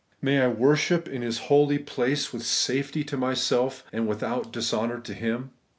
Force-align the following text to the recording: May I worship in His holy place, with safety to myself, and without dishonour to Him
May 0.19 0.41
I 0.41 0.47
worship 0.47 1.07
in 1.07 1.21
His 1.21 1.37
holy 1.51 1.77
place, 1.77 2.33
with 2.33 2.41
safety 2.43 3.03
to 3.03 3.17
myself, 3.17 3.83
and 3.93 4.07
without 4.07 4.51
dishonour 4.51 4.99
to 4.99 5.13
Him 5.13 5.51